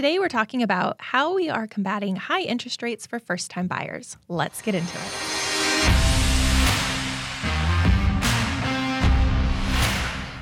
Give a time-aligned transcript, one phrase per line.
[0.00, 4.16] Today, we're talking about how we are combating high interest rates for first time buyers.
[4.28, 5.29] Let's get into it.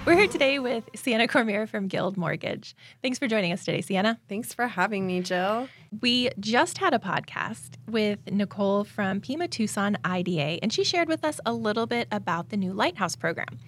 [0.09, 2.75] We're here today with Seanna Cormier from Guild Mortgage.
[3.03, 4.17] Thanks for joining us today, Seanna.
[4.27, 5.69] Thanks for having me, Jill.
[6.01, 11.27] We just had a podcast with Nicole from Pima Tucson IDA, and she shared with
[11.27, 13.59] us a little bit about the new Lighthouse program.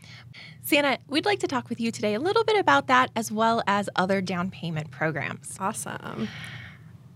[0.67, 3.63] Seanna, we'd like to talk with you today a little bit about that as well
[3.67, 5.59] as other down payment programs.
[5.61, 6.27] Awesome.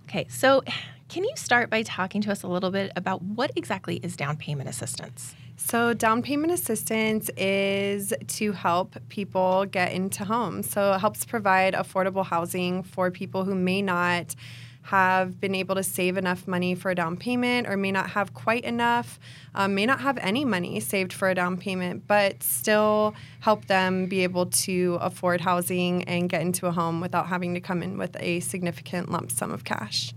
[0.07, 0.63] Okay, so
[1.09, 4.37] can you start by talking to us a little bit about what exactly is down
[4.37, 5.35] payment assistance?
[5.57, 10.69] So, down payment assistance is to help people get into homes.
[10.71, 14.35] So, it helps provide affordable housing for people who may not
[14.83, 18.35] have been able to save enough money for a down payment or may not have
[18.35, 19.19] quite enough,
[19.55, 24.07] um, may not have any money saved for a down payment, but still help them
[24.07, 27.97] be able to afford housing and get into a home without having to come in
[27.97, 30.13] with a significant lump sum of cash.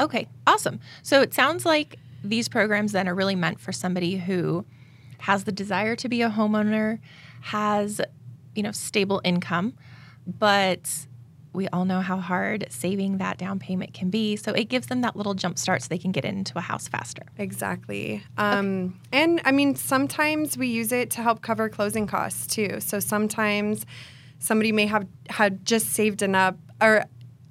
[0.00, 0.80] Okay, awesome.
[1.02, 4.64] So, it sounds like these programs then are really meant for somebody who
[5.18, 6.98] has the desire to be a homeowner,
[7.42, 8.00] has,
[8.54, 9.74] you know, stable income,
[10.26, 11.06] but
[11.52, 14.36] we all know how hard saving that down payment can be.
[14.36, 16.86] So it gives them that little jump start so they can get into a house
[16.86, 17.22] faster.
[17.38, 18.22] Exactly.
[18.36, 19.22] Um, okay.
[19.22, 22.80] And I mean, sometimes we use it to help cover closing costs too.
[22.80, 23.86] So sometimes
[24.38, 27.06] somebody may have had just saved enough, or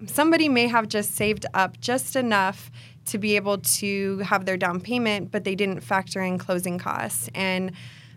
[0.07, 2.71] somebody may have just saved up just enough
[3.05, 7.29] to be able to have their down payment, but they didn't factor in closing costs.
[7.35, 7.71] And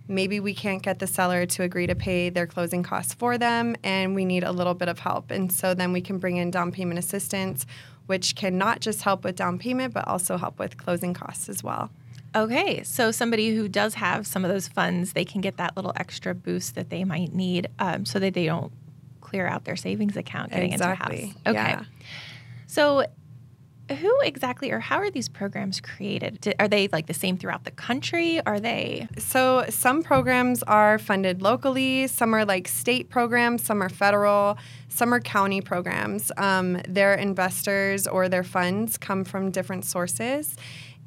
[0.09, 3.77] maybe we can't get the seller to agree to pay their closing costs for them,
[3.85, 5.31] and we need a little bit of help.
[5.31, 7.67] And so then we can bring in down payment assistance,
[8.07, 11.63] which can not just help with down payment, but also help with closing costs as
[11.63, 11.91] well.
[12.35, 15.93] Okay, so somebody who does have some of those funds, they can get that little
[15.97, 18.73] extra boost that they might need um, so that they don't
[19.29, 21.23] clear out their savings account getting exactly.
[21.23, 21.37] into a house.
[21.47, 21.71] Okay.
[21.71, 21.85] Yeah.
[22.67, 23.05] So
[23.93, 26.55] who exactly or how are these programs created?
[26.59, 28.41] Are they like the same throughout the country?
[28.45, 29.09] Are they?
[29.17, 35.13] So, some programs are funded locally, some are like state programs, some are federal, some
[35.13, 36.31] are county programs.
[36.37, 40.57] Um, their investors or their funds come from different sources.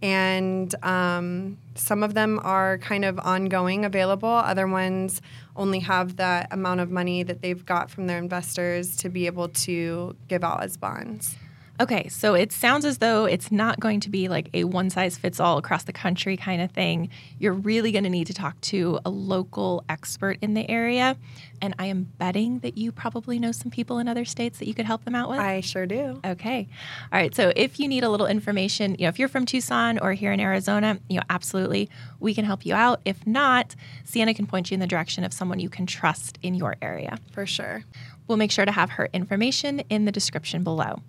[0.03, 4.29] And um, some of them are kind of ongoing available.
[4.29, 5.21] Other ones
[5.56, 9.50] only have that amount of money that they've got from their investors to be able
[9.50, 11.35] to give out as bonds.
[11.81, 15.17] Okay, so it sounds as though it's not going to be like a one size
[15.17, 17.09] fits all across the country kind of thing.
[17.39, 21.17] You're really going to need to talk to a local expert in the area.
[21.59, 24.75] And I am betting that you probably know some people in other states that you
[24.75, 25.39] could help them out with.
[25.39, 26.19] I sure do.
[26.23, 26.67] Okay.
[27.11, 27.33] All right.
[27.33, 30.31] So if you need a little information, you know, if you're from Tucson or here
[30.31, 33.01] in Arizona, you know, absolutely, we can help you out.
[33.05, 33.75] If not,
[34.05, 37.17] Seanna can point you in the direction of someone you can trust in your area.
[37.31, 37.85] For sure.
[38.27, 41.01] We'll make sure to have her information in the description below.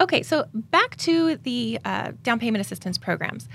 [0.00, 3.48] Okay, so back to the uh, down payment assistance programs.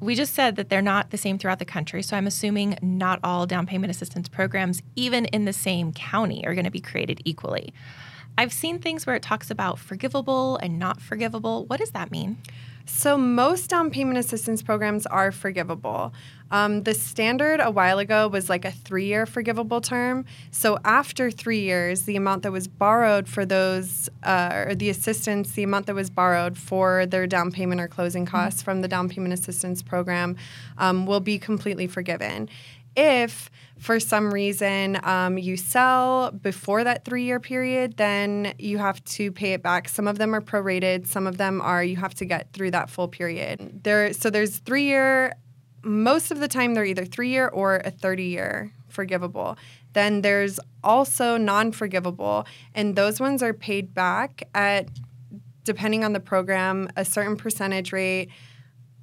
[0.00, 3.20] We just said that they're not the same throughout the country, so I'm assuming not
[3.24, 7.20] all down payment assistance programs, even in the same county, are going to be created
[7.24, 7.72] equally.
[8.36, 11.66] I've seen things where it talks about forgivable and not forgivable.
[11.66, 12.38] What does that mean?
[12.86, 16.12] So, most down payment assistance programs are forgivable.
[16.50, 20.26] Um, the standard a while ago was like a three year forgivable term.
[20.50, 25.52] So, after three years, the amount that was borrowed for those, uh, or the assistance,
[25.52, 28.64] the amount that was borrowed for their down payment or closing costs mm-hmm.
[28.64, 30.36] from the down payment assistance program
[30.76, 32.50] um, will be completely forgiven.
[32.96, 39.04] If for some reason um, you sell before that three year period, then you have
[39.04, 39.88] to pay it back.
[39.88, 42.88] Some of them are prorated, some of them are you have to get through that
[42.88, 43.80] full period.
[43.84, 45.34] There, so there's three year.
[45.82, 49.58] Most of the time, they're either three year or a 30 year forgivable.
[49.92, 54.88] Then there's also non forgivable, and those ones are paid back at,
[55.64, 58.30] depending on the program, a certain percentage rate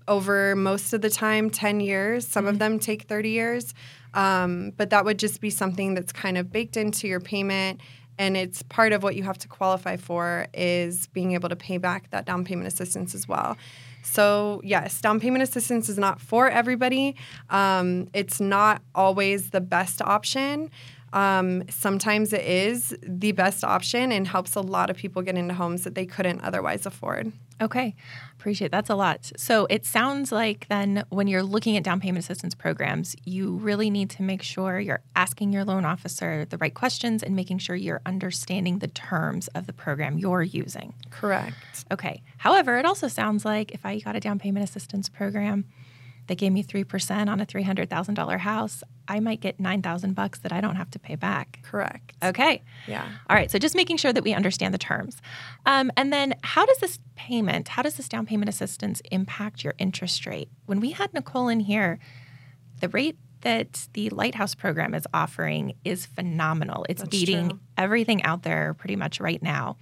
[0.07, 2.27] over most of the time 10 years.
[2.27, 2.49] Some mm-hmm.
[2.49, 3.73] of them take 30 years.
[4.13, 7.81] Um, but that would just be something that's kind of baked into your payment.
[8.17, 11.77] And it's part of what you have to qualify for is being able to pay
[11.77, 13.57] back that down payment assistance as well.
[14.03, 17.15] So, yes, down payment assistance is not for everybody.
[17.49, 20.71] Um, it's not always the best option.
[21.13, 25.53] Um, sometimes it is the best option and helps a lot of people get into
[25.53, 27.31] homes that they couldn't otherwise afford.
[27.61, 27.95] Okay,
[28.39, 29.31] appreciate that's a lot.
[29.37, 33.91] So it sounds like then when you're looking at down payment assistance programs, you really
[33.91, 37.75] need to make sure you're asking your loan officer the right questions and making sure
[37.75, 40.93] you're understanding the terms of the program you're using.
[41.11, 41.85] Correct.
[41.91, 42.23] Okay.
[42.37, 45.65] However, it also sounds like if I got a down payment assistance program,
[46.27, 50.61] they gave me 3% on a $300,000 house, I might get 9,000 bucks that I
[50.61, 51.59] don't have to pay back.
[51.63, 52.13] Correct.
[52.23, 52.63] Okay.
[52.87, 53.07] Yeah.
[53.29, 53.51] All right.
[53.51, 55.21] So just making sure that we understand the terms.
[55.65, 59.73] Um, and then how does this payment, how does this down payment assistance impact your
[59.77, 60.49] interest rate?
[60.65, 61.99] When we had Nicole in here,
[62.79, 66.85] the rate that the Lighthouse program is offering is phenomenal.
[66.87, 67.59] It's That's beating true.
[67.77, 69.77] everything out there pretty much right now.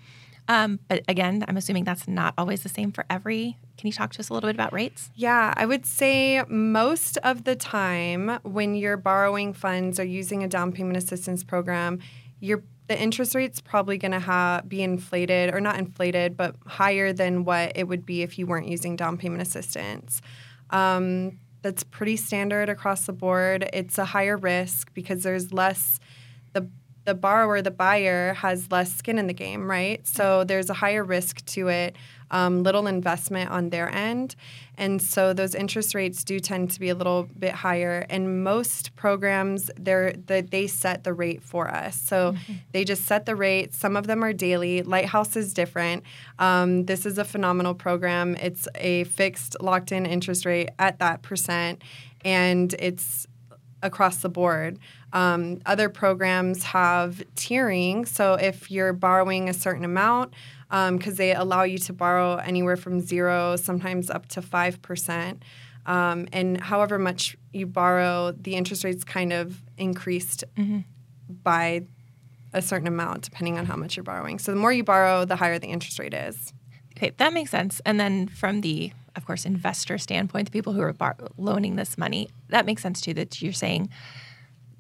[0.50, 3.56] Um, but again, I'm assuming that's not always the same for every.
[3.78, 5.12] Can you talk to us a little bit about rates?
[5.14, 10.48] Yeah, I would say most of the time when you're borrowing funds or using a
[10.48, 12.00] down payment assistance program,
[12.40, 17.14] your the interest rate's probably going to ha- be inflated or not inflated, but higher
[17.14, 20.24] than what it would be if you weren't using down payment assistance.
[20.72, 23.70] Um, that's pretty standard across the board.
[23.74, 26.00] It's a higher risk because there's less
[26.54, 26.68] the
[27.10, 30.06] the borrower, the buyer, has less skin in the game, right?
[30.06, 31.96] So there's a higher risk to it,
[32.30, 34.36] um, little investment on their end.
[34.78, 38.06] And so those interest rates do tend to be a little bit higher.
[38.12, 42.00] And most programs, they're, the, they set the rate for us.
[42.00, 42.36] So
[42.74, 43.74] they just set the rate.
[43.74, 44.84] Some of them are daily.
[44.84, 46.04] Lighthouse is different.
[46.38, 48.36] Um, this is a phenomenal program.
[48.36, 51.82] It's a fixed, locked in interest rate at that percent.
[52.24, 53.26] And it's
[53.82, 54.80] across the board.
[55.14, 58.08] Um, other programs have tiering.
[58.08, 60.34] So if you're borrowing a certain amount,
[60.70, 65.38] because they allow you to borrow anywhere from zero, sometimes up to 5%.
[65.86, 70.44] Um, and however much you borrow, the interest rate's kind of increased
[71.44, 71.84] by
[72.54, 74.40] a certain amount, depending on how much you're borrowing.
[74.40, 76.54] So the more you borrow, the higher the interest rate is.
[76.98, 77.82] Okay, that makes sense.
[77.86, 81.98] And then from the, of course, investor standpoint, the people who are bar- loaning this
[81.98, 83.14] money, that makes sense too.
[83.14, 83.90] That you're saying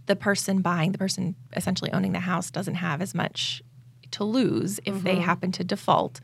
[0.05, 3.61] the person buying, the person essentially owning the house, doesn't have as much
[4.11, 6.19] to lose if they happen to default.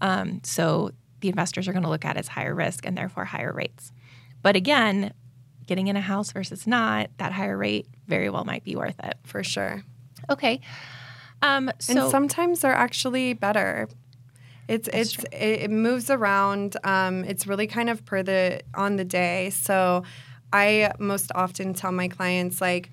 [0.00, 0.90] Um, so
[1.20, 3.92] the investors are going to look at it as higher risk and therefore higher rates.
[4.42, 5.14] But again,
[5.66, 9.16] getting in a house versus not, that higher rate very well might be worth it.
[9.22, 9.84] For sure.
[10.28, 10.60] Okay.
[11.40, 13.88] Um, so and sometimes they're actually better.
[14.68, 16.76] It's it's it, it moves around.
[16.84, 19.50] Um, it's really kind of per the on the day.
[19.50, 20.04] So
[20.52, 22.90] I most often tell my clients like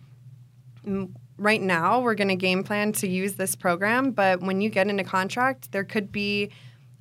[0.85, 4.69] m- right now we're going to game plan to use this program, but when you
[4.69, 6.51] get into contract, there could be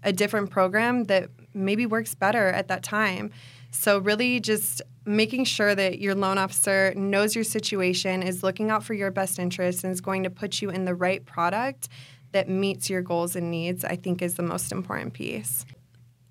[0.03, 3.33] a different program that maybe works better at that time.
[3.71, 8.85] So really just making sure that your loan officer knows your situation, is looking out
[8.85, 11.89] for your best interest and is going to put you in the right product
[12.33, 15.65] that meets your goals and needs, I think is the most important piece.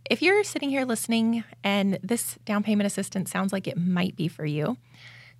[0.09, 4.27] if you're sitting here listening and this down payment assistance sounds like it might be
[4.29, 4.77] for you,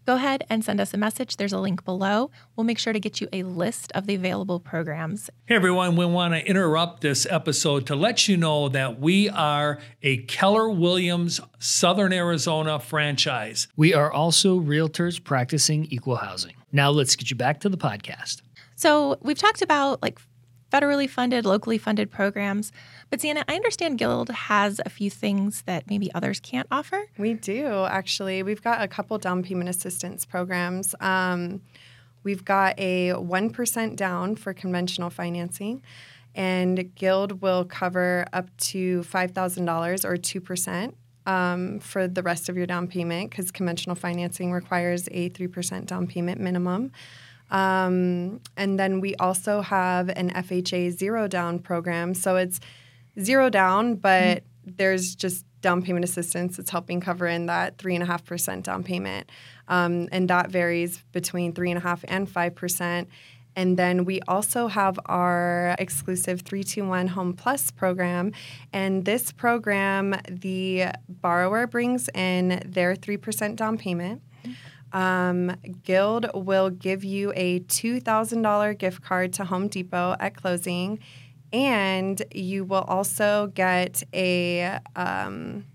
[0.06, 1.38] go ahead and send us a message.
[1.38, 2.31] There's a link below.
[2.56, 5.30] We'll make sure to get you a list of the available programs.
[5.45, 9.80] Hey everyone, we want to interrupt this episode to let you know that we are
[10.01, 13.68] a Keller Williams Southern Arizona franchise.
[13.77, 16.53] We are also realtors practicing equal housing.
[16.74, 18.42] Now let's get you back to the podcast.
[18.75, 20.19] So we've talked about like
[20.71, 22.71] federally funded, locally funded programs.
[23.09, 27.07] But Seanna, I understand Guild has a few things that maybe others can't offer.
[27.17, 28.43] We do actually.
[28.43, 30.93] We've got a couple down payment assistance programs.
[30.99, 31.61] Um,
[32.23, 35.81] we've got a 1% down for conventional financing,
[36.35, 40.93] and Guild will cover up to $5,000 or 2%.
[41.25, 46.07] Um, for the rest of your down payment, because conventional financing requires a 3% down
[46.07, 46.93] payment minimum.
[47.49, 52.13] Um, and then we also have an FHA zero down program.
[52.13, 52.59] So it's
[53.19, 56.60] zero down, but there's just down payment assistance.
[56.60, 59.29] It's helping cover in that three and a half percent down payment,
[59.67, 63.10] um, and that varies between three and a half and five percent.
[63.57, 68.33] And then we also have our exclusive 321 Home Plus program.
[68.72, 74.22] And this program, the borrower brings in their 3% down payment.
[74.94, 81.00] Um, Guild will give you a $2,000 gift card to Home Depot at closing,
[81.51, 85.65] and you will also get a um,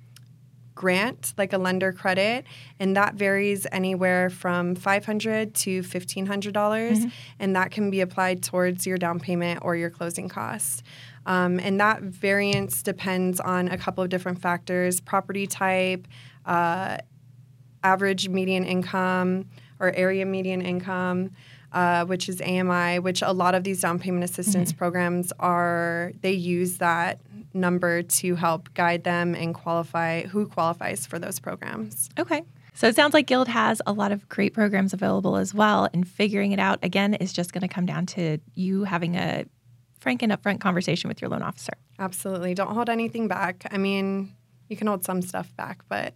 [0.75, 2.45] grant, like a lender credit,
[2.81, 6.99] and that varies anywhere from $500 to $1,500, dollars.
[7.39, 10.83] And that can be applied towards your down payment or your closing costs.
[11.25, 16.09] Um, and that variance depends on a couple of different factors property type,
[16.47, 16.97] uh,
[17.83, 19.47] average median income
[19.81, 21.31] or area median income,
[21.73, 26.33] uh, which is AMI, which a lot of these down payment assistance programs are, they
[26.33, 27.21] use that
[27.55, 32.09] number to help guide them and qualify who qualifies for those programs.
[32.19, 32.43] Okay.
[32.75, 35.89] So it sounds like Guild has a lot of great programs available as well.
[35.93, 39.45] And figuring it out, again, is just going to come down to you having a
[40.01, 41.75] frank and upfront conversation with your loan officer.
[41.99, 42.55] Absolutely.
[42.55, 43.67] Don't hold anything back.
[43.71, 44.35] I mean,
[44.73, 46.15] you can hold some stuff back, but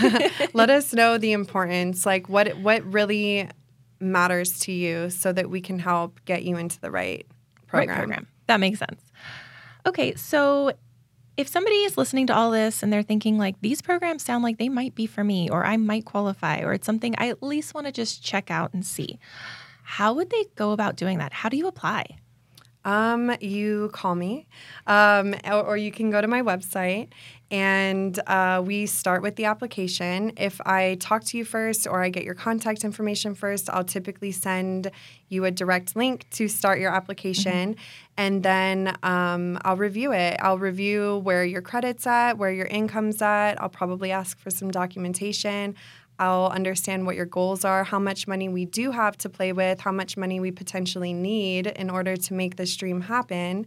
[0.54, 3.50] let us know the importance, like what what really
[4.00, 7.26] matters to you, so that we can help get you into the right
[7.66, 7.88] program.
[7.88, 8.26] Right program.
[8.46, 9.02] That makes sense.
[9.84, 10.72] Okay, so
[11.36, 14.58] if somebody is listening to all this and they're thinking like these programs sound like
[14.58, 17.74] they might be for me or I might qualify or it's something I at least
[17.74, 19.18] want to just check out and see.
[19.82, 21.32] How would they go about doing that?
[21.32, 22.06] How do you apply?
[22.86, 24.46] Um, you call me,
[24.86, 27.08] um, or, or, you can go to my website
[27.50, 30.32] and uh, we start with the application.
[30.36, 34.32] If I talk to you first or I get your contact information first, I'll typically
[34.32, 34.90] send
[35.28, 37.74] you a direct link to start your application.
[37.74, 37.80] Mm-hmm.
[38.16, 40.38] And then um, I'll review it.
[40.40, 43.60] I'll review where your credit's at, where your income's at.
[43.60, 45.76] I'll probably ask for some documentation.
[46.18, 49.80] I'll understand what your goals are, how much money we do have to play with,
[49.80, 53.66] how much money we potentially need in order to make this dream happen.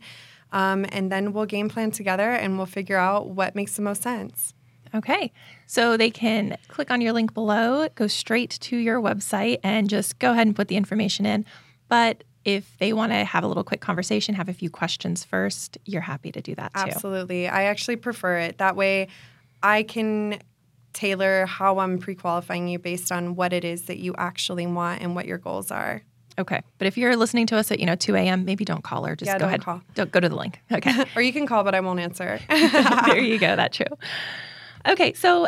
[0.51, 4.01] Um, and then we'll game plan together and we'll figure out what makes the most
[4.01, 4.53] sense.
[4.93, 5.31] Okay.
[5.67, 10.17] So they can click on your link below, go straight to your website, and just
[10.19, 11.45] go ahead and put the information in.
[11.87, 15.77] But if they want to have a little quick conversation, have a few questions first,
[15.85, 16.81] you're happy to do that too.
[16.81, 17.47] Absolutely.
[17.47, 18.57] I actually prefer it.
[18.57, 19.09] That way
[19.61, 20.39] I can
[20.93, 25.01] tailor how I'm pre qualifying you based on what it is that you actually want
[25.01, 26.01] and what your goals are.
[26.39, 26.61] Okay.
[26.77, 29.15] But if you're listening to us at, you know, 2 a.m., maybe don't call her.
[29.15, 29.63] Just yeah, go ahead.
[29.63, 29.81] Call.
[29.93, 30.59] Don't go to the link.
[30.71, 31.05] Okay.
[31.15, 32.39] or you can call, but I won't answer.
[32.49, 33.55] there you go.
[33.57, 33.97] That's true.
[34.87, 35.13] Okay.
[35.13, 35.47] So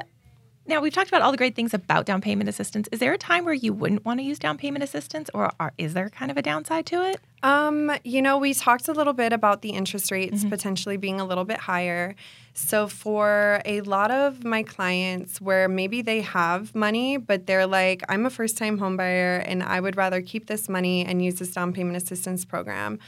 [0.68, 2.88] now we've talked about all the great things about down payment assistance.
[2.92, 5.74] Is there a time where you wouldn't want to use down payment assistance or are,
[5.78, 7.20] is there kind of a downside to it?
[7.44, 10.50] Um, you know, we talked a little bit about the interest rates mm-hmm.
[10.50, 12.16] potentially being a little bit higher.
[12.54, 18.04] So, for a lot of my clients where maybe they have money, but they're like,
[18.10, 21.54] I'm a first time homebuyer and I would rather keep this money and use this
[21.54, 23.00] down payment assistance program.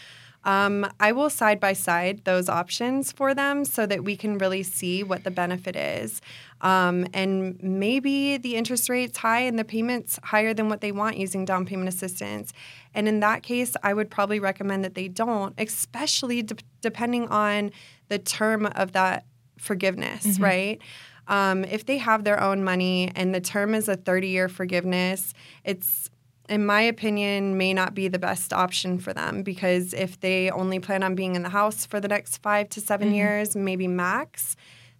[0.46, 4.64] Um, I will side by side those options for them so that we can really
[4.64, 6.22] see what the benefit is.
[6.62, 11.18] Um, and maybe the interest rate's high and the payments higher than what they want
[11.18, 12.54] using down payment assistance.
[12.94, 17.72] And in that case, I would probably recommend that they don't, especially de- depending on
[18.08, 19.26] the term of that
[19.58, 20.44] forgiveness, mm-hmm.
[20.44, 20.82] right?
[21.28, 25.34] Um, if they have their own money and the term is a 30 year forgiveness,
[25.64, 26.10] it's
[26.50, 30.80] in my opinion, may not be the best option for them because if they only
[30.80, 33.16] plan on being in the house for the next five to 7 mm-hmm.
[33.16, 34.56] years, maybe max,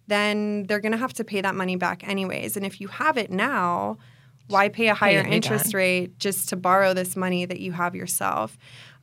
[0.06, 2.56] then they're going to have to pay that money back anyways.
[2.56, 3.98] And if you have it now,
[4.48, 5.78] why pay a higher pay interest done.
[5.78, 8.56] rate just to borrow this money that you have yourself?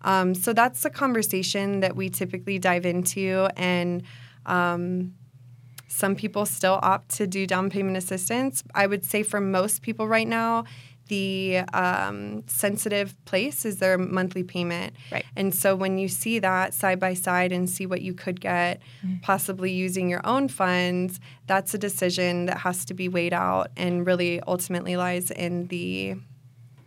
[0.03, 4.03] Um, so that's a conversation that we typically dive into and.
[4.45, 5.13] Um,
[5.91, 8.63] some people still opt to do down payment assistance.
[8.73, 10.63] I would say for most people right now,
[11.11, 14.95] the um, sensitive place is their monthly payment.
[15.11, 15.25] Right.
[15.35, 18.79] And so when you see that side by side and see what you could get,
[19.05, 19.17] mm-hmm.
[19.21, 24.07] possibly using your own funds, that's a decision that has to be weighed out and
[24.07, 26.15] really ultimately lies in the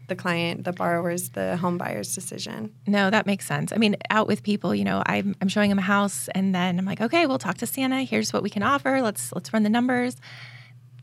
[0.06, 2.70] the client, the borrower's, the home buyer's decision.
[2.86, 3.72] No, that makes sense.
[3.72, 6.78] I mean, out with people, you know, I'm, I'm showing them a house and then
[6.78, 8.02] I'm like, okay, we'll talk to Santa.
[8.02, 9.00] Here's what we can offer.
[9.00, 10.16] Let's let's run the numbers.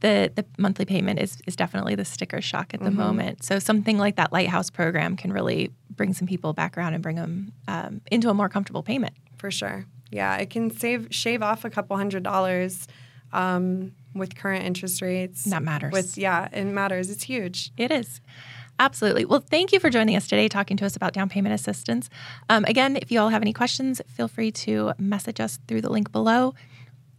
[0.02, 2.98] The the monthly payment is is definitely the sticker shock at the mm-hmm.
[2.98, 3.44] moment.
[3.44, 7.16] So something like that lighthouse program can really bring some people back around and bring
[7.16, 9.14] them um, into a more comfortable payment.
[9.38, 9.86] For sure.
[10.12, 12.88] Yeah, it can save shave off a couple hundred dollars.
[13.34, 15.46] Um, with current interest rates.
[15.46, 15.94] That matters.
[15.94, 17.10] With yeah, it matters.
[17.10, 17.72] It's huge.
[17.78, 18.20] It is.
[18.80, 19.26] Absolutely.
[19.26, 22.10] Well, thank you for joining us today, talking to us about down payment assistance.
[22.50, 25.90] Um, again, if you all have any questions, feel free to message us through the
[25.90, 26.56] link below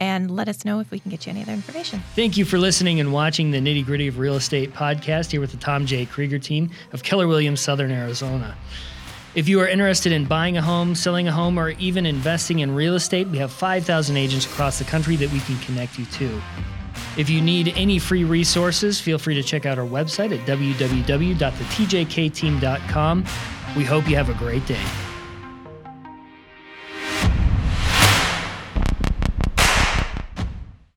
[0.02, 2.02] and let us know if we can get you any other information.
[2.16, 5.52] Thank you for listening and watching the Nitty Gritty of Real Estate podcast here with
[5.52, 6.06] the Tom J.
[6.06, 8.56] Krieger team of Keller Williams, Southern Arizona.
[9.36, 12.74] If you are interested in buying a home, selling a home, or even investing in
[12.74, 16.42] real estate, we have 5,000 agents across the country that we can connect you to.
[17.16, 23.24] If you need any free resources, feel free to check out our website at www.thetjkteam.com.
[23.76, 24.82] We hope you have a great day.